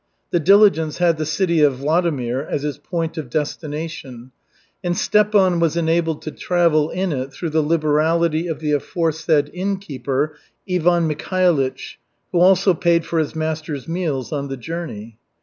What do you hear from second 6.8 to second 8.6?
in it through the liberality